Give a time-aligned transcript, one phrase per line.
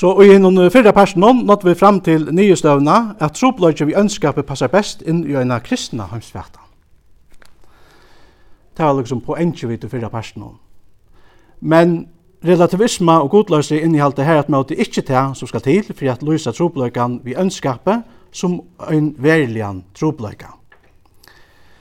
[0.00, 4.46] Så i den fyrre personen nådde vi fram til nye støvna at tropløyke vi ønskapet
[4.48, 6.62] passer best inn i en kristna heimsfjata.
[8.76, 10.54] Det var liksom på enkje vi til fyrre personen.
[11.60, 12.08] Men
[12.44, 16.52] relativisme og godløse innehalte her at møte ikkje til som skal til for at løse
[16.52, 18.00] tropløykan vi ønskapet
[18.32, 18.56] som
[18.88, 20.48] en verlian tropløyka.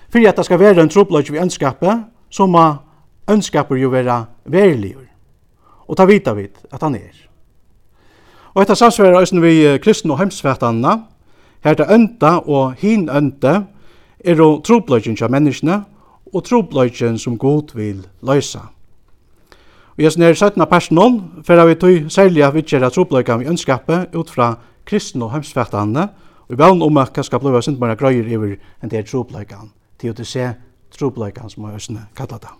[0.09, 2.67] For at det skal være en tropløyke vi ønskapet, så må
[3.31, 5.07] ønskapet jo være verligur.
[5.87, 7.28] Og ta vita vid at han er.
[8.53, 10.95] Og etter samsvarer øysen vi kristne og heimsvætanna,
[11.63, 13.61] her til ønda og hin ønda,
[14.19, 15.83] er jo trobløgjen til menneskene,
[16.33, 18.59] og trobløgjen som god vil løysa.
[19.97, 20.65] Og jeg snir 17.
[20.69, 24.55] personen, for vi tog særlig at vi kjer trobløgjen vi ønskapet ut fra
[24.85, 26.07] kristne og heimsvætanna,
[26.47, 29.05] og vi vann om at hva skal bløyva sint bare grøyer iver enn det er
[29.05, 29.69] trobløgjen,
[29.99, 30.53] til å se
[30.97, 32.55] trobløgjen som øysen kallar det.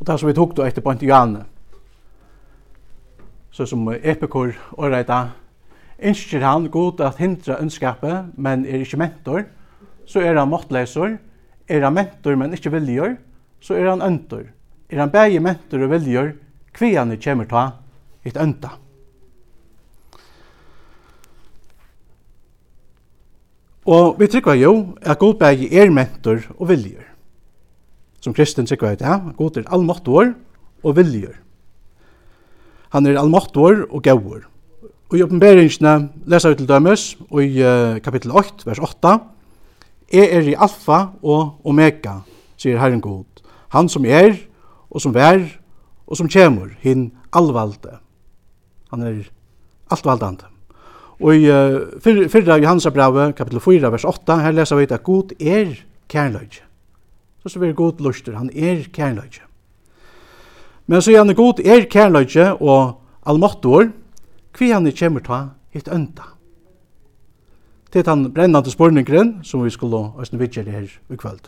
[0.00, 1.46] Og det som vi tok då etter Pontianet,
[3.60, 5.34] så som epikur og reita,
[6.00, 9.42] innskjer han god at hindra ønskapet, men er ikkje mentor,
[10.08, 11.18] så er han måttleisor,
[11.68, 13.18] er han mentor, men ikkje viljor,
[13.60, 14.46] så er han øntor.
[14.88, 16.32] Er han bæge mentor og viljer,
[16.72, 17.66] kvianne kjemur ta
[18.24, 18.72] et ønta.
[23.84, 27.04] Og vi trykker jo at god bægi er mentor og viljor.
[28.24, 30.32] Som kristen trykker jeg det, god er allmåttor
[30.82, 31.36] og viljor.
[32.90, 34.46] Han er allmåttor og gaur.
[35.10, 39.16] Og i oppenberingene leser vi til dømes, og i uh, kapittel 8, vers 8,
[40.10, 42.20] «Jeg er i alfa og omega»,
[42.58, 43.42] sier Herren God,
[43.74, 44.34] «han som er,
[44.90, 45.42] og som vær,
[46.06, 47.98] og som kjemur, hin allvalde».
[48.90, 49.20] Han er
[49.90, 50.46] altvaldande.
[51.20, 55.34] Og i uh, fyrra Johansa Johannesabrevet, kapittel 4, vers 8, her leser vi at God
[55.38, 55.76] er
[56.10, 56.66] kærløyge.
[57.42, 59.46] Så så vi er God luster, han er kærløyge.
[60.90, 63.92] Men så gjerne god er kærløyge og almottor,
[64.58, 65.36] hvi han kjemur ta
[65.70, 66.24] hitt ønda.
[67.92, 71.46] Det er den brennande spurningren som vi skulle også vidtje det her i kvöld.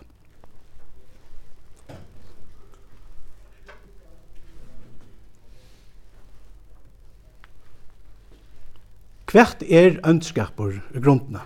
[9.32, 11.41] Hvert er ønskapur i grunnene?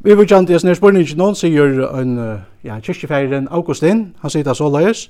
[0.00, 2.18] Vi vil kjent i snir spurningen noen sier en
[2.64, 5.04] ja, kyrkjefeiren Augustin, han sier det så løys,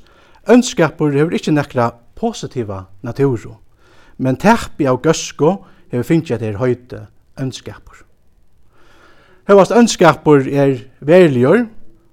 [0.46, 3.56] Ønskapur hefur ikkje nekra positiva naturu,
[4.22, 5.56] men terpi av gøsko
[5.90, 7.06] hefur finnst at er høyte
[7.42, 8.04] ønskapur.
[9.46, 11.66] Hefast ønskapur er verligur,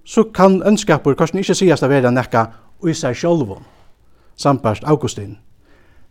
[0.05, 2.47] så kan ønskapur kanskje ikkje sigast av vera nekka
[2.83, 3.63] ui seg sjolvun,
[4.35, 5.37] sambarst Augustin.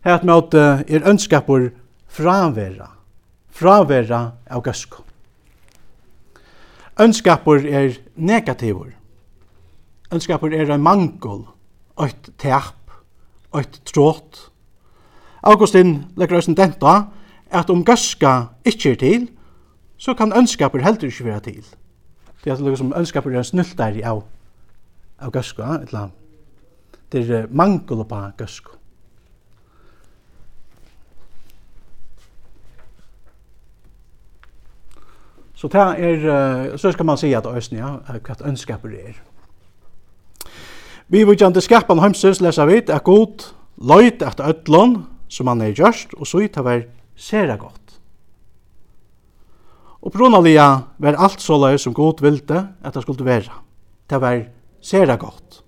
[0.03, 1.69] Her at er ønskapur
[2.07, 2.89] fravera,
[3.51, 5.03] fravera av gøsko.
[6.99, 8.91] Ønskapur er negativur.
[10.13, 11.45] Ønskapur er en mangol
[12.01, 12.97] eitt tæp,
[13.55, 14.49] eitt tråt.
[15.43, 16.95] Augustin legger oss en denta
[17.53, 18.33] at om gøska
[18.65, 19.25] ikkje er til,
[19.97, 21.63] så kan ønskaper heldur ikkje være til.
[22.43, 24.23] Det er liksom som ønskaper er en snultari av,
[25.19, 26.09] av gøska, eller
[27.11, 28.69] Det er mangel på gøska.
[35.53, 39.32] Så det er, så skal man si at øsnia, hva ønskaper er.
[41.13, 43.43] Vi vujtjande skapan heimsins lesa vit at god
[43.77, 46.79] løyt at öllon som han er gjørst, og så ut av er
[47.13, 47.99] sera godt.
[50.01, 53.53] Og brunaliga var alt så løy som god vilte at det skulle være.
[54.09, 54.41] Det var
[54.81, 55.59] sera godt.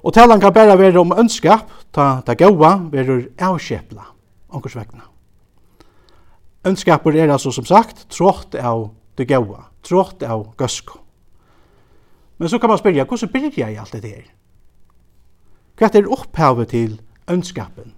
[0.00, 4.06] Og talan kan bare være om ønskap, ta, ta gaua, verur avskjepla,
[4.48, 5.04] onkurs vegna.
[6.64, 8.88] Ønskapur er altså som sagt trått av
[9.20, 11.02] det gaua, trått av gøsko.
[12.38, 14.26] Men så kan man spyrja, hvordan byrja i alt det her?
[15.78, 17.00] Hva er opphavet til
[17.30, 17.94] ønskapen?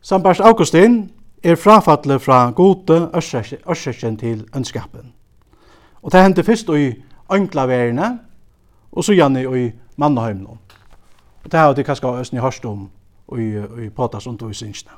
[0.00, 1.10] Sambars Augustin
[1.42, 3.10] er frafattle fra gode
[3.68, 5.12] ørsekjen til ønskapen.
[6.02, 6.94] Og det hendte først i
[7.32, 8.18] ønklaverene,
[8.92, 10.58] og så gjerne i mannehøymene.
[11.44, 12.90] Og det har vi kanskje også i hørst om
[13.38, 13.48] i,
[13.84, 14.92] i potas undervisningsene.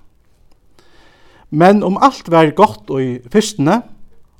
[1.50, 3.82] Men om alt var godt i fyrstene,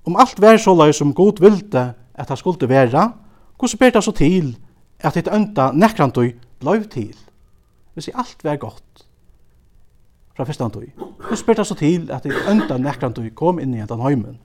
[0.07, 3.11] om alt var så løy som god vilde at det skulle være,
[3.61, 4.55] Hvordan ber det så til
[5.05, 7.13] at ditt ønta nekrandøy bløv til?
[7.95, 9.05] Hvis i alt var godt
[10.37, 10.87] fra fyrstandøy.
[10.97, 14.39] Hvordan ber det så til at ditt ønta nekrandøy kom inn i den heimen?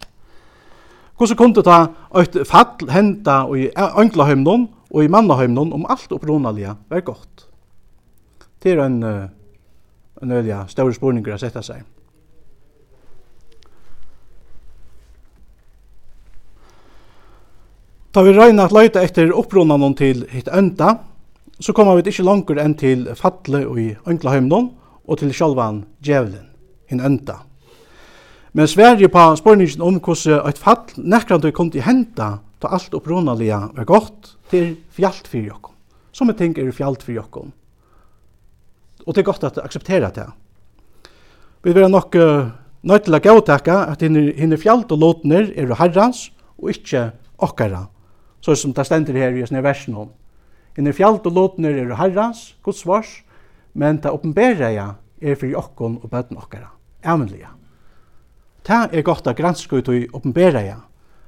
[1.16, 1.78] Hvordan kunne det
[2.20, 7.48] et fall henda i ønglaheimnon og i mannaheimnon om alt opprunalige var godt?
[8.64, 11.86] Det er en, en øyelig større spurninger å sette seg.
[18.16, 20.94] Ta vi røyna at leita etter opprunnan til hitt ønda,
[21.60, 24.70] så kommer vi ikke langer enn til fatle og i ønglaheimnon,
[25.04, 26.46] og til sjálvan djevelen,
[26.88, 27.42] hinn ønda.
[28.56, 33.58] Men Sverige på spørningen om hvordan et fall nekrande kom til henta ta alt opprunalega
[33.76, 35.74] var godt til fjallt fyrir jokkom.
[36.16, 37.50] Som en ting er fjallt fyrir jokkom.
[39.04, 40.30] Og det er godt at akseptera det.
[41.68, 42.48] Vi vil nok uh,
[42.80, 47.10] nøytla gautekka at hinn er fjallt og låtner er herrans og ikkje
[47.44, 47.90] okkara
[48.46, 50.12] så som det stender her i sånne versen om.
[50.78, 53.24] Inne fjallt og låtner er herrans, Guds vars,
[53.74, 56.70] men det oppenberer jeg er for jokken og bøten okkara.
[57.02, 57.50] Amenlige.
[58.66, 60.78] Det er godt å granske ut og åpenberer jeg,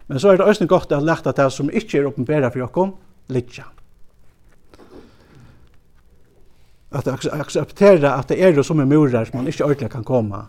[0.07, 2.93] men så er det også godt å lete det som ikke er åpenberer for jokken,
[3.33, 3.57] litt
[6.97, 10.45] At akseptera at det er som en murer som man ikke ordentlig kan komme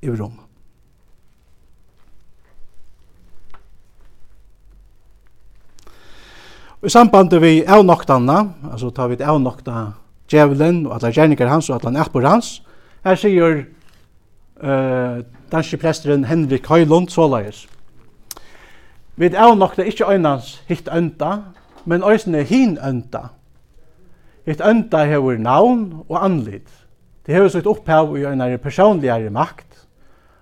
[0.00, 0.49] i rommet.
[6.80, 8.38] Og i samband vi avnoktanna,
[8.72, 9.92] altså tar vi avnokta
[10.32, 12.62] djevelen og alla gjerninger hans og alla nærpor hans,
[13.04, 13.58] her sier
[14.64, 15.20] uh,
[15.52, 17.66] danske presteren Henrik Høylund såleis.
[19.20, 21.52] Vi avnokta ikkje øynans hitt ønta,
[21.84, 23.26] men øysene hin ønta.
[24.48, 26.64] Hitt ønta hever navn og anlid.
[27.26, 29.84] Det hever sitt opphav i øynare personligare makt.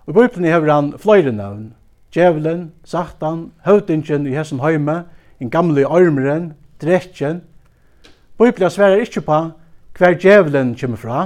[0.07, 1.73] Og i bøyplene hever han fløyre navn.
[2.15, 5.03] Djevelen, Satan, høvdingen i hessen høyme,
[5.41, 6.53] en gamle armeren,
[6.83, 7.43] dretjen.
[8.39, 9.39] Bibelen sverar ikkje på
[9.99, 11.21] hver djevelen kommer fra.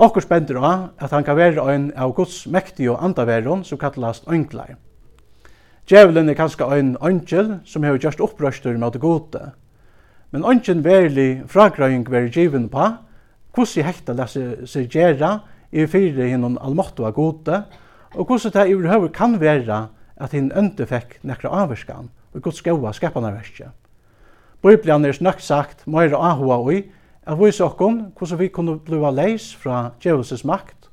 [0.00, 4.76] Okkur spender av at han kan være ein av Guds mektige andaveron som kallast ønglar.
[5.90, 9.52] Djevelen er kanskje ein øngel som har gjort opprøster med det gode.
[10.30, 12.92] Men øngel verlig fragrøying veri given på
[13.54, 15.40] hvordan hekta lese seg gjerra
[15.72, 17.64] i fyrir hinnom allmåttua gode,
[18.14, 22.92] og hvordan det i kan vera at hinn ønte fekk nekra avvarskan og Guds gåa
[22.92, 23.70] skapanarverkja.
[24.62, 26.82] Bibelen er snøgt sagt meira ahua ui,
[27.26, 30.90] at vise okkon hvordan vi kunne bliva leis fra djevelses makt,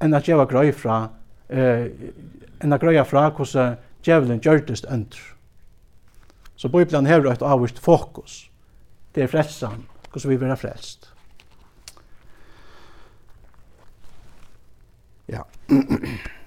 [0.00, 1.08] enn at djeva grøy fra,
[1.48, 1.90] eh,
[2.60, 5.20] enn at grøya fra hvordan djevelen gjørtest ønder.
[6.56, 8.50] Så Bibelen hever et avvist fokus.
[9.14, 11.12] Det er frelsan, hvordan vi vera frelst.
[15.28, 15.42] Ja.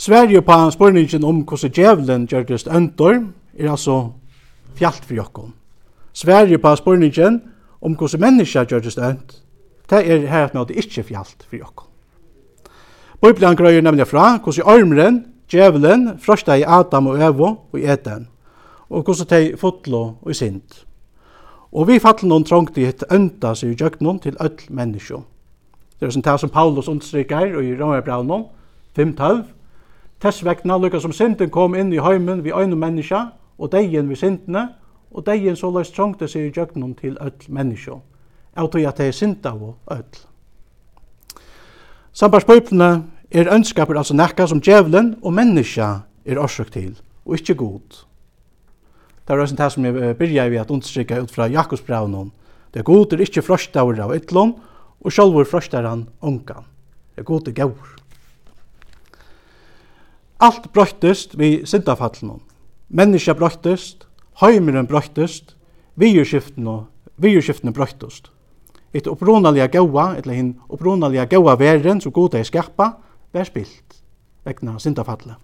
[0.00, 3.18] Sverige på spørningen om hvordan djevelen gjørtes øndor,
[3.58, 4.12] er altså
[4.74, 5.50] fjallt for jokken.
[6.12, 7.42] Sverige på spørningen
[7.80, 9.34] om hvordan mennesker gjør det ønd,
[9.90, 11.86] det er her at det ikke fjallt for jokken.
[13.22, 18.28] Bibelen grøyer nemlig fra hvordan armeren, djevelen, frøsta i Adam og Evo og i Eden,
[18.90, 20.86] og hvordan de fotlo og i sint.
[21.72, 25.20] Og vi fattel noen trångt i et ønta seg i jøgnon til ødel mennesker.
[26.00, 28.44] Det er som det som Paulus understryker i Romerbraunen
[28.98, 29.59] 5-12,
[30.20, 34.16] Tess vegna lukka som synden kom inn i heimen vi øyne menneska, og deien vi
[34.16, 34.68] syndene,
[35.10, 37.96] og deien så løs trångte seg i djøgnon til öll menneska,
[38.56, 40.26] av tog at det er synda og öll.
[42.12, 42.90] Sambarspøypene
[43.30, 45.88] er ønskaper altså nekka som djevelen og menneska
[46.26, 48.02] er årsøk til, og ikkje god.
[49.24, 52.32] Det er også det som jeg byrja vi at understrykka ut fra Jakobsbraun,
[52.74, 54.52] det god er ikkje frøstaur av ytlån,
[55.00, 56.66] og sjálfur er han ungan.
[57.16, 57.99] Det god er gaur.
[60.40, 62.40] Alt brøttest vi sindafallen.
[62.88, 64.06] Menneska brøttest,
[64.40, 65.56] heimeren brøttest,
[66.00, 66.86] vierskiften og
[67.20, 68.30] vierskiften brøttist.
[68.94, 72.94] Et opprunalige gaua, eller hin opprunalige gaua veren som goda er skarpa,
[73.32, 74.00] vær spilt
[74.44, 75.36] vegna sindafallet.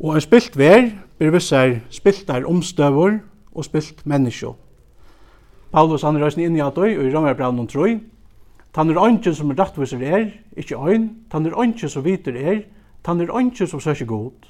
[0.00, 0.86] Og en spilt vær
[1.18, 3.18] blir vissar spiltar omstøver
[3.52, 4.54] og spilt menneskjo.
[5.74, 7.98] Paulus han røysen inn i at og i romerbraunen Troi,
[8.72, 12.62] Tann er ongen som er rettviser er, ikkje ein, tann er ongen som vitur er,
[13.02, 14.46] tann er ongen som søkje god.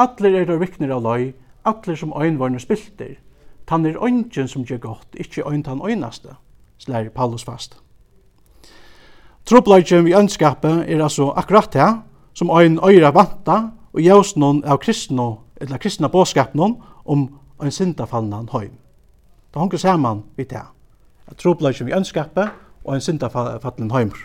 [0.00, 1.32] Atler er der vikner av løy,
[1.68, 3.18] atler som ein varne spilter.
[3.68, 6.38] Tann er ongen som gjør godt, ikkje ein tann øynaste,
[6.80, 7.76] slær Paulus fast.
[9.44, 11.90] Trobladjen vi ønskapet er altså akkurat det,
[12.34, 13.58] som ein øyra vanta,
[13.92, 17.28] og jævst noen av kristne, eller kristne båskap noen, om
[17.60, 17.94] en
[18.32, 18.70] han høy.
[19.52, 20.62] Det hongur saman vi det.
[21.36, 22.48] Trobladjen vi ønskapet,
[22.90, 24.18] og en syndafallen heimur.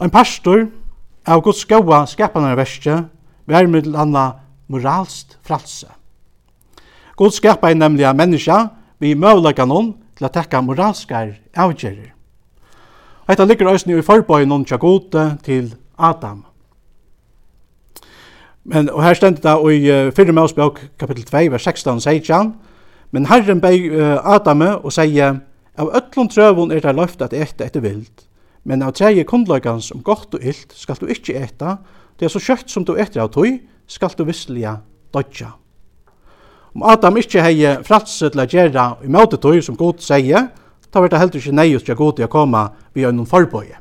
[0.00, 0.68] Ein pastor
[1.28, 3.02] av Guds gaua skapanarverskje
[3.48, 4.30] vær middel anna
[4.68, 5.88] moralst fralse.
[7.16, 8.68] God skapar nemlig a menneska
[8.98, 12.14] vi møvlega noen til a tekka moralskar avgjerir.
[13.28, 16.44] Hetta ligger òsni i forbøyen noen tja gode til Adam.
[18.64, 20.32] Men, og her stendet det i uh, 4.
[20.32, 22.54] Mosebok kapitel 2, vers 16, sier han,
[23.12, 25.40] men Herren bei uh, Adam og sier,
[25.78, 28.24] Av öllum trøvun er det løft at etta etter vild,
[28.66, 31.76] men av treje kundløygans om gott og illt skal du ikkje etta,
[32.18, 34.80] det er så kjøtt som du etter av tøy, skal du vissliga
[35.14, 35.52] dodja.
[36.74, 40.50] Om Adam ikkje hei fratse til a gjerra i møte tøy som god sier,
[40.90, 43.78] ta var det heldur ikkje nei utja god i a koma vi er noen forbøye.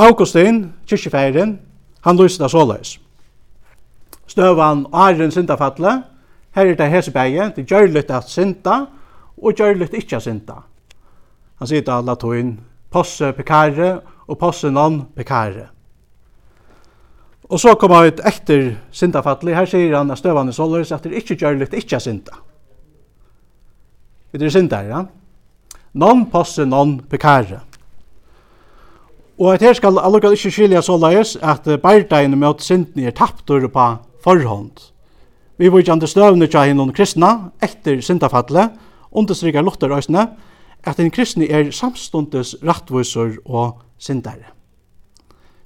[0.00, 1.58] Augustin, kyrkjefeiren,
[2.06, 2.96] han lyser det såleis
[4.30, 6.02] støvan æren syndafalle.
[6.54, 8.86] Her er det hesebæge, det gjør litt at synda,
[9.38, 10.56] og gjør litt ikkje at synda.
[11.60, 12.56] Han sier det alla togin,
[12.90, 15.68] posse pekare og posse non pekare.
[17.50, 19.54] Og så kommer han ut etter syndafalle.
[19.54, 22.38] Her sier han at støvan er såleis at det ikkje gjør litt ikkje at synda.
[24.32, 25.02] Det er syndare, ja?
[25.98, 27.60] Non posse non pekare.
[29.40, 33.66] Og at her skal allukal ikkje skilja så leis at bardein mot synden er taptur
[33.72, 33.88] på
[34.24, 34.90] forhånd.
[35.58, 38.72] Vi vil ikke andre støvne tja hinn under kristna, etter syndafallet,
[39.10, 40.28] understryker Luther øsne,
[40.84, 44.54] at en kristne er samstundes rattviser og syndare.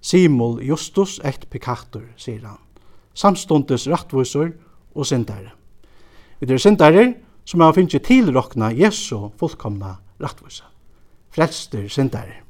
[0.00, 2.58] Simul justus et pekator, sier han.
[3.14, 4.50] Samstundes rattviser
[4.94, 5.54] og syndare.
[6.40, 10.64] Vi er syndare som har finnst tilrokna Jesu fullkomna rattvise.
[11.34, 12.42] Frelster syndare.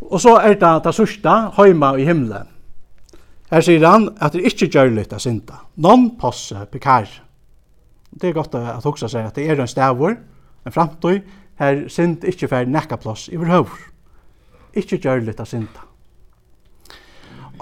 [0.00, 2.53] Og så er det det sørste, høyma i himmelen.
[3.50, 5.60] Her sier han at det ikke gjør litt av synda.
[5.76, 7.08] Non posse pekar.
[8.10, 10.14] Det er godt at hoksa seg at det er en stavur,
[10.64, 11.20] en framtøy,
[11.60, 13.90] her synd ikke fer nekka plass i høver.
[14.74, 15.84] Ikke gjør litt av synda.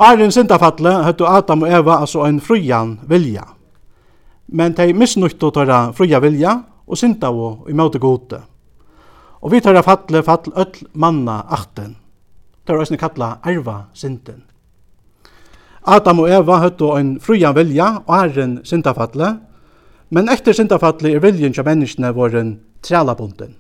[0.01, 3.45] Arjen syndafatle høttu Adam og Eva altså en frujan vilja.
[4.49, 6.55] Men de misnuttu tåra fruja vilja
[6.87, 8.41] og synda og imøte gode.
[9.43, 11.97] Og vi tåra fatle fatle öll manna achten.
[12.67, 14.45] Tåra æsne kalla erva synden.
[15.83, 19.33] Adam og Eva høttu ein frujan vilja og æren syndafalle,
[20.15, 22.53] men etter syndafalle er viljen til menneskene våren
[22.87, 23.57] trælabunden.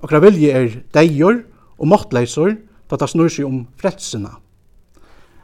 [0.00, 1.42] Okra vilje er deigur
[1.78, 2.54] og måttleisor,
[2.88, 4.38] da det snur seg om frelsina.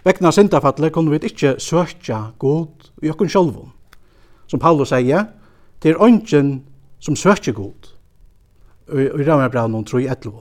[0.08, 3.74] Vegna syndafalle kunne vi ikkje søkja god i okkun sjolvun.
[4.48, 5.26] Som Paulus sier,
[5.82, 6.62] det er ongen
[6.98, 7.92] som søkja god.
[8.88, 10.32] Og i rammerbrann 3.11.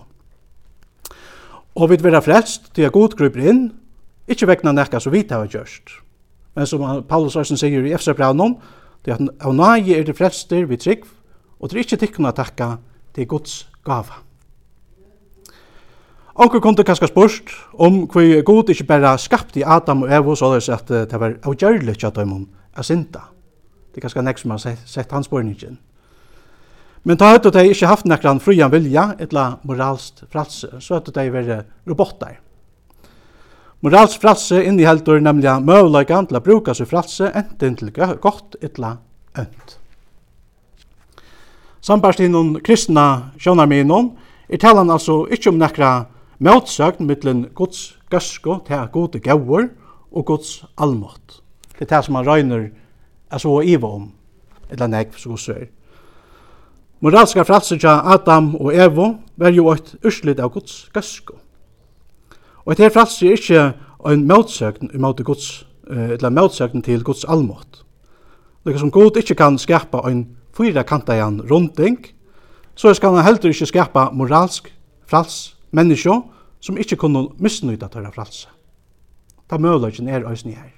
[1.76, 3.68] Og vi vil være frelst til at god gruper inn,
[4.28, 5.96] ikkje vekna nekka som vi tar og gjørst.
[6.56, 8.58] Men som Paulus Arsen sier i Efsa-braunen,
[9.06, 11.06] det er at av nage er det frelster vi trygg,
[11.60, 12.78] og det er ikkje tikkuna takka
[13.16, 14.24] til Guds gava.
[16.38, 20.36] Onkur kom det kanskje spørst om hvor god ikkje bare skapt i Adam og Evo,
[20.36, 22.46] så det at det var avgjørlig ikke at de
[22.78, 23.24] er synda.
[23.90, 25.80] Det er kanskje nek som har sett, hans spørningen.
[27.04, 31.10] Men ta høyt at de ikke haft nekran frujan vilja, etla moralst frats, så høyt
[31.10, 32.38] at de var robotar.
[33.86, 38.96] Moralsk fralse inniheldur nemlig møguleikan til å bruka seg fralse enten til godt etla
[39.38, 39.78] ønt.
[41.82, 44.16] Sambart innom kristna sjånarminon
[44.50, 45.92] er talan altså ikkje om nekra
[46.42, 49.70] møtsøgn mittlen Guds gøsko til gode gauur
[50.12, 51.44] og Guds almott.
[51.78, 52.70] Det er det som han røyner
[53.30, 54.10] er så iva om,
[54.72, 55.68] etla nek, så gos er.
[57.06, 61.38] Moralska fralse tja Adam og Evo var jo eit urslit av Guds gøsko.
[62.68, 63.62] Og et her frelsi er ikke
[64.12, 67.86] en i måte Guds, eller motsøgn til Guds allmått.
[68.66, 71.98] Lika som Gud ikke kan skapa en fyra kantajan runding,
[72.76, 74.68] så skal han heller ikke skapa moralsk
[75.08, 76.20] frals menneskje
[76.60, 78.50] som ikke kunne misnyta tørre fralse.
[79.48, 80.77] Ta møløgjen er òsni her.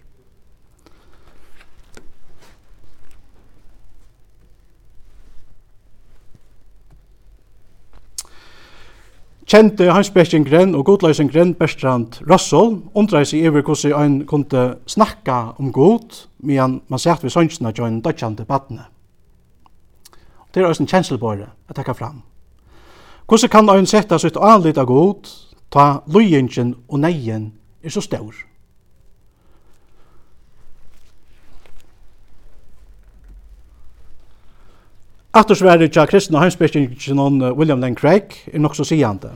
[9.50, 16.28] kjente hansbekkingren og godløysingren Bertrand Russell undrar seg over hvordan ein kunne snakka om god,
[16.40, 18.86] medan man sett ved sønsene til en dødkjente badne.
[20.54, 22.22] Det er også en kjenselbåre å takke fram.
[23.30, 25.30] Hvordan kan ein sette sitt anlitt av god,
[25.74, 27.52] ta løyingen og neien
[27.84, 28.49] er så stor?
[35.40, 39.30] Attersverre tja kristna heimspekingen William Lane Craig er nok så sigande.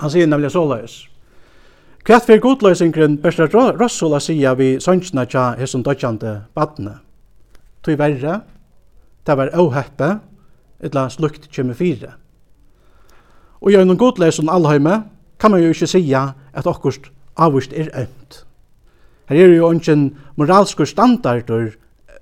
[0.00, 0.94] Han sier nemlig såleis.
[2.06, 6.94] Kvart fyrir godløysingren Bertrand Russell a sia vi sønsna tja hesson dødjande badne.
[7.84, 8.40] Tui verre,
[9.26, 10.14] ta var åheppe,
[10.80, 12.14] etla slukt kjemme fire.
[13.60, 15.02] Og gjennom godløysen allheime
[15.38, 18.44] kan man jo ikke sia at okkurst avvist er ømt.
[19.28, 21.74] Her er jo ongen moralskur standarder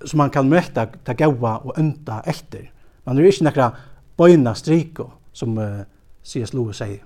[0.05, 2.69] som man kan møta ta gaua og enda etter.
[3.05, 3.71] Man er ikke nekra
[4.17, 5.83] bøyna striko, som uh,
[6.23, 6.53] C.S.
[6.53, 7.03] Lewis sier.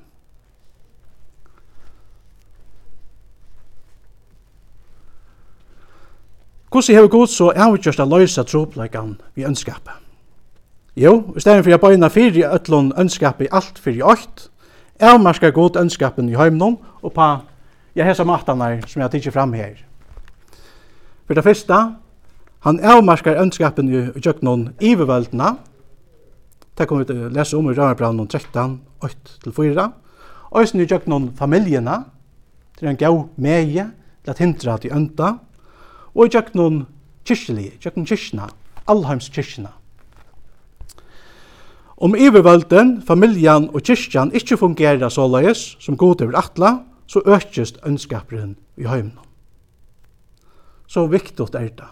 [6.69, 9.95] Hvordan har vi gått så avgjørst å løse tropleikan vi ønskapet?
[10.99, 14.49] Jo, i stedet for jeg bøyna fyrir øtlån ønskapet i alt fyrir åkt,
[15.01, 17.29] avmarskar god ønskapen i heimnån og pa,
[17.95, 19.79] jeg hesa matanar som jeg tidsi fram her.
[21.25, 21.79] For det første,
[22.67, 25.53] Han avmarskar ønskapen i gjøknon iverveldna.
[26.75, 28.79] Det kommer vi til å lese om i Rønnebrannen 13,
[29.47, 29.85] 8-4.
[30.59, 32.01] Øysen i gjøknon familjena,
[32.79, 33.85] til en gav meie,
[34.23, 35.37] til at hindra til ønda.
[36.15, 36.81] Og i gjøknon
[37.27, 38.49] kyrkjelig, gjøknon kyrkjena,
[38.91, 39.71] allheims kyrkjena.
[41.99, 46.73] Om ivervelden, familjan og kyrkjan ikkje fungerer såleis som god over atla,
[47.07, 49.23] så økjest ønskaperen i heimna.
[50.87, 51.89] Så viktig er det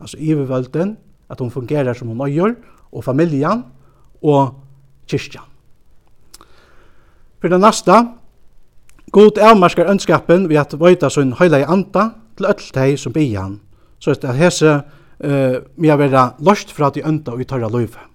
[0.00, 0.96] altså ivervølden,
[1.30, 2.54] at hon fungerer som hon øyer,
[2.92, 3.64] og familjan,
[4.22, 4.54] og
[5.08, 5.46] kyrkjan.
[7.40, 7.92] For det neste,
[9.12, 13.60] God avmarskar ønskapen ved at vøyta sin høyla i anda til öll teg som bian,
[13.98, 18.06] så at hese uh, med å være løst fra de ønda og i tørra løyve.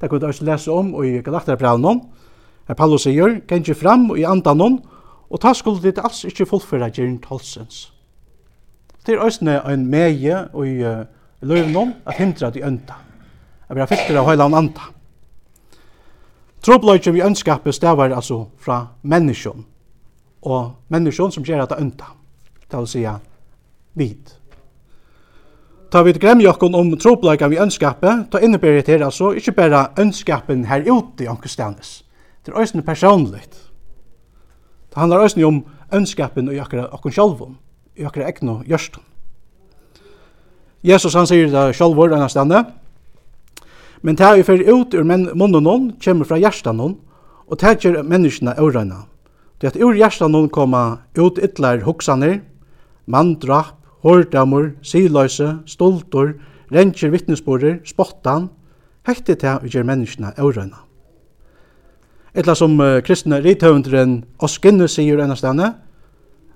[0.00, 2.00] Det kan vi også lese om i Galakterbraunen,
[2.68, 4.60] her Paulus sier, «Gengi fram og i andan
[5.28, 7.97] og ta skulle ditt alls ikkje fullføra gjerne talsens.»
[9.08, 11.04] Det er også en meie i uh,
[11.40, 12.92] løyvnum at hindra at i ønta.
[13.68, 14.90] Jeg blir fytter av høyla anta.
[16.60, 19.62] Trobløyken vi ønskapet stavar altså fra menneskjon,
[20.42, 22.10] og menneskjon som gjør at det ønta,
[22.68, 23.06] det vil si
[23.96, 24.34] vid.
[25.88, 30.66] Ta vi gremja jokken om trobløyken vi ønskapet, ta innebæret her altså ikke bare ønskapen
[30.66, 32.04] her ute i ankustanis,
[32.44, 33.56] det er også personligt.
[34.90, 37.56] Det handlar også om ønskapen og okkon sjálfum
[37.98, 39.04] i akkurat egnu gjørstun.
[40.86, 42.62] Jesus han sier det sjálfur enn stande,
[44.02, 46.98] men det er fyrir ut ur munnen hon, kommer fra hjertan hon,
[47.48, 49.02] og det er menneskene øvrene.
[49.60, 52.40] Det at ur hjertan hon koma ut ytlar hoksaner,
[53.06, 53.74] mandrapp,
[54.06, 56.36] hårdamur, siløyse, stoltor,
[56.70, 58.48] renser vittnesborer, spottan,
[59.08, 60.78] hekti til vi gjør menneskene øvrene.
[62.34, 65.72] Etla som uh, kristne rithøvendren Oskinne sier enn stedene,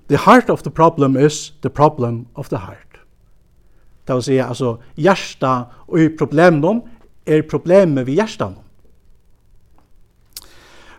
[0.07, 2.99] the heart of the problem is the problem of the heart.
[4.07, 6.81] Det vil si, altså, hjärsta og i problemen
[7.25, 8.55] er problemet vi hjertan.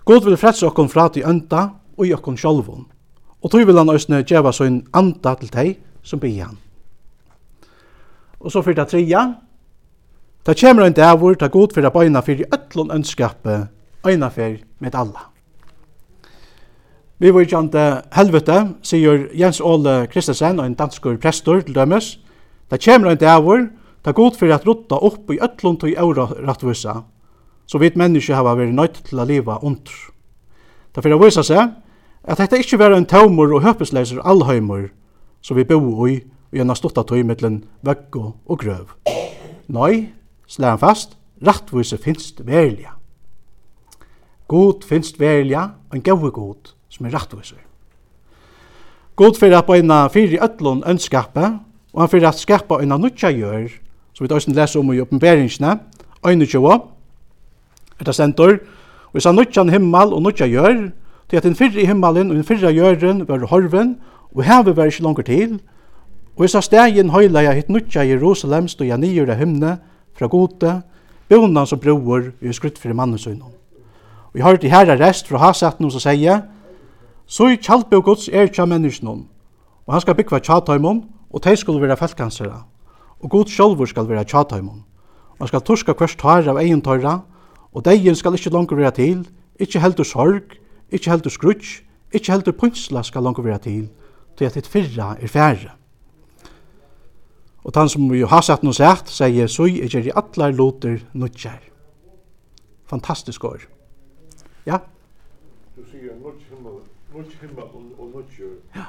[0.04, 2.86] God vil fretse okkom fra til ønda og i okkom sjolvun.
[3.42, 6.56] Og tog vil han òsne djeva sin anda til teg som blir han.
[8.40, 9.34] Og så fyrir det
[10.44, 13.68] Ta det kommer en dævur, det er god fyrir bøyna fyrir öllun ønskapet,
[14.06, 15.33] øyna fyrir med alla.
[17.24, 22.18] Vi var ikke helvete, sier Jens Åle Kristensen, en dansk prestor til dømes.
[22.68, 23.62] Det kommer en dæver,
[24.04, 26.92] det er godt for at rotta opp i øtlund til åra rattvisa,
[27.66, 29.94] så vidt mennesker har vært nøyt til å leva under.
[30.92, 31.72] Det er for å vise seg
[32.28, 34.90] at dette ikke var en tømmer og høpesleiser allheimer
[35.40, 38.92] som vi bo i og gjennom stått av tøymiddelen veggo og grøv.
[39.72, 40.12] Nei,
[40.44, 42.92] slår han fast, rattvise finst verlige.
[44.46, 47.58] God finst verlige, en gode god som er rettviser.
[49.16, 51.52] God fyrir at bøyna fyrir öllun ønskape,
[51.94, 53.68] og han fyrir at skapa øyna nutja gjør,
[54.14, 55.76] som vi tøysen leser om i oppenberingsne,
[56.26, 56.80] øyne tjoa,
[58.00, 58.58] etter sentor,
[59.12, 60.88] og isa nutjan himmel og nutja gjør,
[61.30, 63.96] til at den fyrre himmelen og den fyrre gjøren var horven,
[64.34, 65.60] og hevet var ikke langer til,
[66.36, 69.78] og isa stegin jeg hitt nutja Jerusalem stod jeg nyer av himne,
[70.14, 70.82] fra gode,
[71.28, 73.50] bonan som broer i skrytt fyrir mannesøgnon.
[74.32, 76.42] Og jeg har hørt i herre rest fra hasatten som sier,
[77.26, 79.24] Så i kjaldbjø gods er kja menneskene,
[79.86, 82.58] og han skal byggva tjataimon, og de skal være feltkansere,
[83.20, 84.84] og god sjølver skal være tjataimon.
[85.34, 87.22] Og han skal torska hverst tar av egen tøyre,
[87.72, 89.24] og deien skal ikkje langer være til,
[89.58, 90.58] ikkje heldur sorg,
[90.92, 91.80] ikkje heldur skrutsk,
[92.14, 93.88] ikkje heldur punsla skal langer være til,
[94.38, 95.74] til at ditt fyrra er færre.
[97.64, 100.98] Og han som jo har sett noe sett, sier, så jeg gjør i atler loter
[101.16, 101.62] nødtjær.
[102.92, 103.64] Fantastisk år.
[104.68, 104.82] Ja?
[105.74, 106.12] Du sier
[107.14, 107.64] Nuttje himmel
[107.98, 108.46] og nuttje.
[108.74, 108.88] Ja.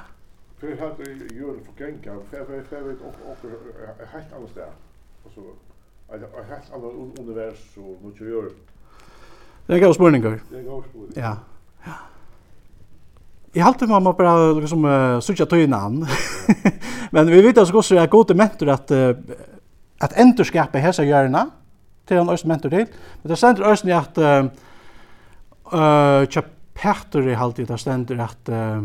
[0.58, 3.52] Fyrir hatt i jøren for genga, fyrir hatt okkur
[4.14, 4.72] heilt annan sted.
[5.26, 5.44] Altså,
[6.10, 8.56] er heilt annan univers og nuttje jøren.
[9.68, 10.40] Det er gav spurningar.
[10.50, 11.22] Det er gav spurningar.
[11.22, 11.36] Ja.
[11.86, 12.00] Ja.
[13.56, 16.02] Jeg halte man må bare liksom uh, sutja tøyna an.
[17.14, 19.38] Men vi vet også at gode mentor at, uh,
[20.02, 21.46] at enderskapet hesa gjørna,
[22.08, 22.90] til han også mentor til.
[23.22, 24.50] Men det sender også at uh,
[25.72, 26.26] uh,
[26.76, 28.84] Petter i halvtid der stender at uh,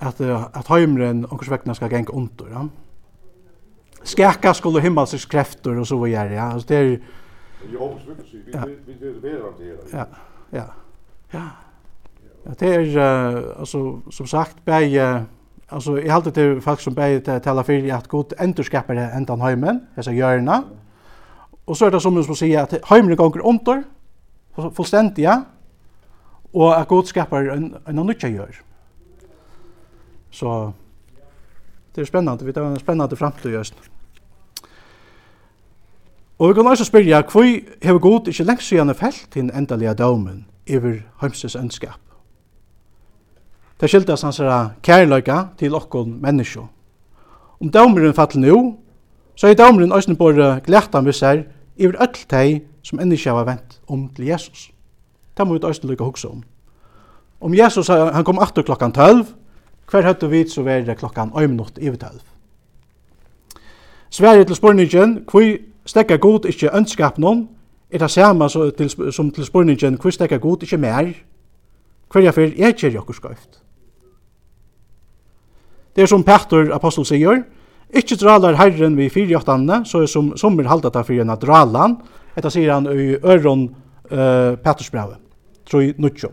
[0.00, 2.50] at, at heimren onkurs vekna skal geng under.
[2.52, 2.64] Ja?
[4.04, 6.32] Skæka skulle himmelsk krefter og så videre.
[6.32, 6.52] Ja?
[6.52, 6.98] Altså, det er...
[7.72, 9.76] Jo, håper så mycket, vi vi verande.
[9.92, 10.04] Ja,
[10.52, 10.64] ja.
[11.32, 11.46] Ja.
[12.46, 15.22] Ja, det er, uh, altså, som sagt, bei, uh,
[15.68, 19.40] altså, jeg halte til folk som bæg til tala fyrir at god endurskapere det endan
[19.40, 20.62] heimen, hessa hjørna.
[21.66, 23.82] Og så er det som som sier at heimren gonger under,
[24.54, 25.40] fullstendig, ja,
[26.56, 28.62] og at god skapar en, en nytja gjør.
[30.30, 30.72] Så
[31.94, 33.76] det er spennende, vi tar en spennende fremtid just.
[36.38, 37.44] Og vi kan også spørre, hvor
[37.86, 42.00] har god ikke lengst siden felt til den endelige domen iver heimses ønskap?
[43.80, 46.66] Det skildes hans her kærløyga til okkon menneskjo.
[47.60, 48.76] Om domeren fattel nu,
[49.36, 51.44] så er domeren også bare glæta med seg
[51.76, 54.70] iver öll teg som enn ikke har vent om til Jesus.
[55.36, 56.42] Det må vi også lykke hukse om.
[57.40, 59.26] Om Jesus, han kom aftur klokkan 12,
[59.90, 62.20] hver høytte vi så var det klokkan 1 minutt i 12.
[64.10, 65.44] Sverige til spurningen, hvor
[65.86, 67.48] stekker god ikke ønskap noen,
[67.90, 71.12] er det samme så, til, som til spurningen, hvor stekker god ikke mer,
[72.12, 73.60] hver jeg fyr er ikke jokker skøyft.
[75.96, 77.44] Det er som Petter apostel sier,
[77.94, 81.94] Ikke dralar herren vi fyrjåttane, så er som sommer halda ta fyrir enn dralan,
[82.34, 83.68] etter sier han i øron
[84.10, 85.25] uh, Pettersbrevet.
[85.70, 86.32] 3 nuttjo.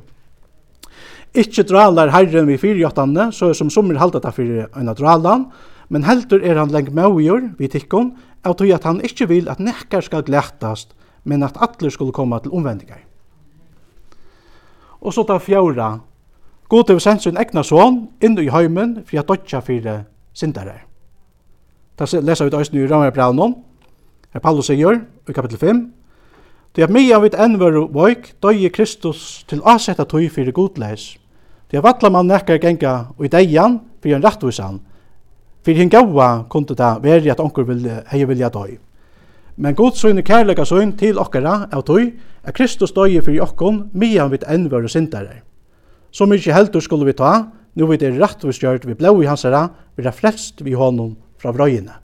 [1.34, 5.48] Ikke dralar herren vi fyrjottane, så som sommer halda ta fyrir øyna dralan,
[5.89, 8.13] men heldur er han lengt maugjur vi tikkon,
[8.46, 10.93] av tog at han ikkje vil at nekkar skal glættast,
[11.24, 13.02] men at atler skulle koma til omvendingar.
[15.02, 16.00] Og så ta fjåra,
[16.69, 20.86] God hever sendt sin egna son inn i heimen for at dodja fire syndarar.
[22.00, 23.56] Det leser vi ut i Ramarbraunen,
[24.34, 25.84] her Paulus sier i kapittel 5,
[26.73, 31.12] Det at mia vid enn var voik, døye Kristus til asetta tøy fyrir godleis.
[31.69, 34.79] Det er vatla man nekkar genga og i deian fyrir en rettvisan.
[35.63, 38.79] Fyrir hinn gaua kunde det veri at onkur vil, hei vilja døy.
[39.55, 42.09] Men god søgn kærlega kærleika søgn til okkara av tøy,
[42.43, 45.43] er Kristus døy fyrir okkon, mye av et var sindare.
[46.12, 50.05] Så mykje heldur skulle vi ta, nu vi er rettvisgjørt vi blau i hansara, vi
[50.05, 52.03] er frelst vi honom fra vrøyene.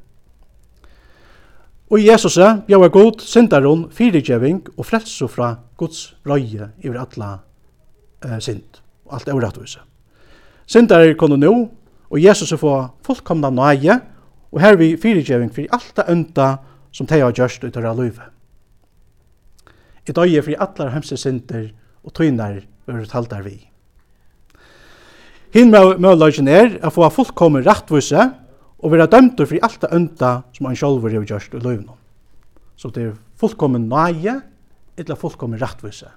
[1.90, 7.30] Og Jesus bjóa god syndaron, fyrirgeving og frelsu fra Guds røye yfir alla
[8.26, 9.80] eh, synd og alt eurattvise.
[10.70, 11.54] Syndar er konu nå,
[12.10, 12.74] og Jesus er få
[13.06, 13.96] fullkomna nøye,
[14.52, 16.50] og her vi fyrirgeving fyrir allta unda
[16.92, 18.28] som teg har gjørst ut av løyve.
[20.06, 21.72] I dag er fyrir allar hemse synder
[22.04, 23.58] og tøyner vi taldar vi.
[25.54, 28.30] Hinn mølløgjen er å få fullkommer rettvise,
[28.80, 31.98] og vera dømtur fyrir alt det ønda som han sjálfur hefur gjørst i løyvnum.
[32.80, 34.40] Så det er fullkommen nøye,
[35.00, 36.08] eller fullkommen rettvise.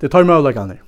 [0.00, 0.82] Det tar møyleganer.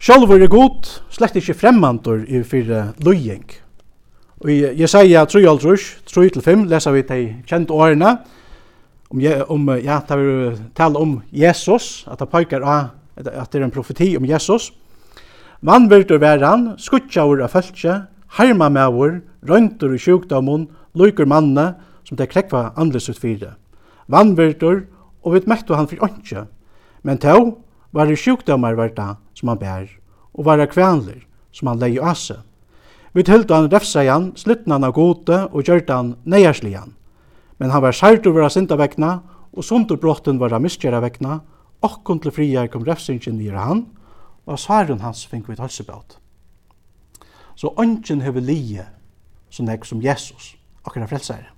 [0.00, 3.44] Sjálfur er god, slett ikkje fremmandur i fyrir løying.
[4.40, 5.42] Og jeg sier 3,
[6.08, 8.14] 3-5, leser vi til kjent årene,
[9.10, 13.62] om je, om ja ta vi tala om Jesus att ta pojkar att det är
[13.62, 14.72] en profeti om Jesus.
[15.60, 17.92] Man vildur veran skutjaur av fólki,
[18.28, 23.56] harma maur, røntur og sjúkdómun, lukur manne som det krekva andlis ut man
[24.06, 24.86] Van vildur
[25.22, 26.46] og vet mektu han fyrir anke
[27.02, 27.58] Men tó
[27.92, 29.88] var det sjukdomar verta som han bær
[30.32, 32.36] og var det kvanlir som han leiði asse.
[33.12, 36.94] vi heldu han refsa hann, slutna han av gode og gjørta han neyjarslian
[37.60, 39.18] men han var sært over av synda vekna,
[39.52, 41.42] og sunderbrotten var av miskjæra vekna,
[41.84, 43.84] okkon til fria kom refsingen nir han,
[44.48, 46.16] og svaren hans fink vi halsebæt.
[47.54, 48.86] Så ongen hever lije,
[49.52, 50.54] som nek som Jesus,
[50.86, 51.50] okkara frelsare.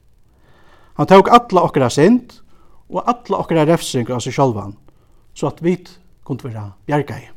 [0.98, 2.40] Han tok alla okkara synd,
[2.90, 4.74] og alla okkara refsing av seg sjálvan,
[5.38, 5.78] så at vi
[6.26, 7.30] kunne være bjergai.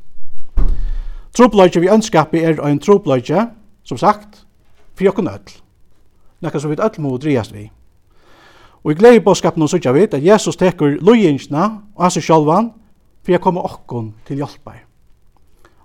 [1.35, 3.45] Trobløyge vi ønskapi er en trobløyge,
[3.85, 4.41] som sagt,
[4.97, 5.57] fri okkon öll.
[6.41, 7.69] Nekka som vi öll må driast vi.
[8.85, 11.63] Og i glede bådskapen og ikke vet at Jesus teker lojingsna
[11.95, 12.69] og hans sjølvan
[13.25, 14.75] for jeg kommer okkon til hjelpa.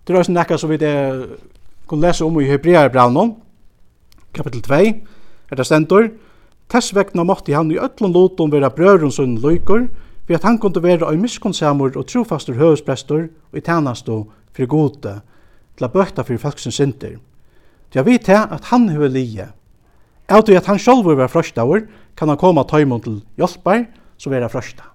[0.05, 0.93] Det er også nekka som vi det
[1.89, 3.33] kunne lese om i Hebrearbraunen,
[4.35, 4.75] kapitel 2,
[5.51, 6.11] er det stendur,
[6.71, 9.89] Tess vegna måtte han i ötlun lotum vera brørum sunn løykur,
[10.27, 14.21] for at han kunde vera ei miskonsamur og trofastur høvesprestur og i tænastu
[14.55, 15.17] fyrir gode
[15.75, 17.17] til a bøkta fyrir folk synder.
[17.91, 19.49] Det er vidt at han hefur lije,
[20.31, 23.89] Av til at han sjálfur var frøstaur, kan han koma tøymon til hjelpar,
[24.19, 24.87] så vera frøsta.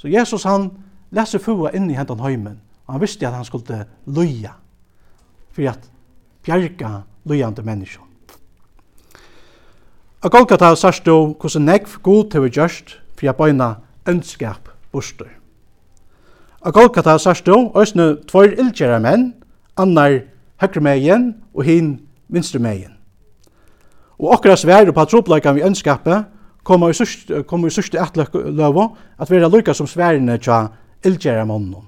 [0.00, 0.70] Så Jesus han
[1.12, 4.54] leser fua inn i hentan høymen, og han visste at han skulle løya,
[5.52, 5.90] for at
[6.46, 8.02] bjerga løyande menneskje.
[10.24, 13.74] Og Golgata sørst du hvordan negv god til vi gjørst, for jeg bøyna
[14.08, 15.28] ønskap bostur.
[16.60, 19.34] Og Golgata sørst du, òsne tvær ildgjæra menn,
[19.76, 20.22] annar
[20.58, 21.92] høyre megin og hin
[22.32, 22.95] vinstre megin.
[24.18, 26.24] Og okkara svære på tropleikan vi ønskapet
[26.64, 30.66] kommer i sørste, kommer i sørste etløvo at vi er lykka som sværene tja
[31.04, 31.84] ildgjæra månen.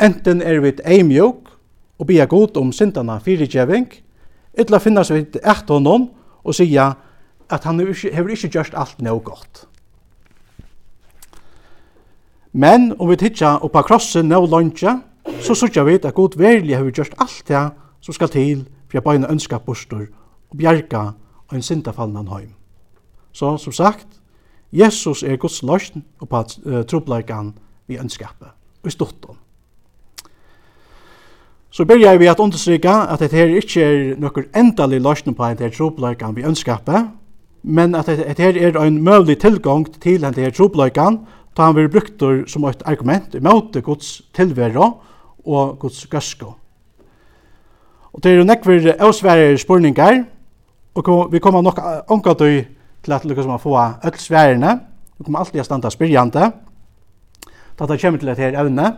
[0.00, 1.50] Enten er vi et eimjøk
[1.98, 3.88] og bia god om syndana fyrirgjeving,
[4.58, 6.10] illa finna seg et ekt honom
[6.44, 6.92] og sija
[7.50, 9.66] at han hever ikki gjørst alt noe godt.
[12.52, 15.00] Men om vi tittja oppa krossen noe lønja,
[15.44, 17.64] så sørger vi at god verlig hever gjørst alt det
[18.00, 20.06] som skal til for jeg bare ønska bostor
[20.50, 21.10] og bjerga
[21.52, 22.54] ein syndafallnan heim.
[23.32, 24.06] Så som sagt,
[24.72, 27.54] Jesus er Guds løsn og på uh, trobleikan
[27.86, 28.48] vi ønskapet,
[28.82, 29.36] og i stortom.
[31.70, 35.58] Så byrjar vi at understryka at dette her ikkje er nokkur endalig løsn på en
[35.58, 37.10] her trobleikan vi ønskapet,
[37.62, 41.20] men at dette her er ein møvlig tilgang til en her trobleikan,
[41.56, 44.92] ta han vil bruktur som eit argument imot Guds tilvera
[45.44, 46.54] og Guds gøsko.
[48.12, 50.24] Og det er jo nekver avsverre spurningar,
[50.96, 52.62] Og vi kommer nok omgått i
[53.04, 54.78] til at lykkes som å få öll sværene.
[55.18, 56.48] Vi kommer alltid å standa spyrjande.
[57.76, 58.94] Da det kommer til et her evne.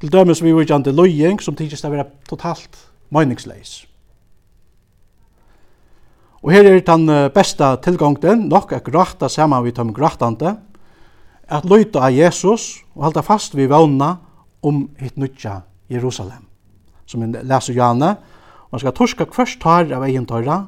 [0.00, 2.76] Til dømes vi virkjande løying som tidsist å være totalt
[3.10, 3.86] meningsleis.
[6.44, 10.58] Og her er den beste tilgangten nok er grata saman vi tøm gråtande,
[11.48, 14.18] at løyta av Jesus og halda fast vi vana
[14.62, 16.44] om hitt nutja Jerusalem.
[17.06, 18.16] Som vi leser Jane,
[18.70, 20.66] man skal torska kvørst tar av egen tørra,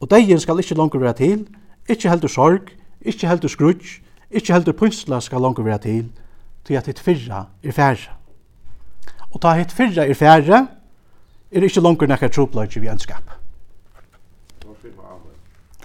[0.00, 1.46] Og degjen skal ikkje langer vera til,
[1.90, 2.70] ikkje heldur sorg,
[3.02, 6.08] ikkje heldur skrutsk, ikkje heldur pynsla skal langer vera til,
[6.64, 8.14] til at hitt fyrra er færre.
[9.32, 10.66] Og ta hitt fyrra er færre,
[11.50, 13.34] er ikkje langer nekkar troplagje vi ønskap.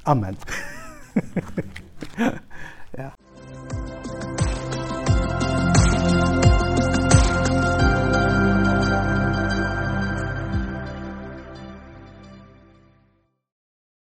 [0.05, 0.37] Amen.